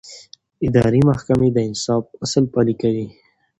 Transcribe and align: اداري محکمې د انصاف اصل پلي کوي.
اداري 0.67 1.01
محکمې 1.09 1.49
د 1.53 1.57
انصاف 1.69 2.03
اصل 2.25 2.43
پلي 2.53 2.73
کوي. 2.81 3.07